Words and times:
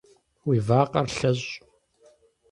Уи 0.47 0.57
вакъэр 0.67 1.07
лъэщӏ. 1.15 1.49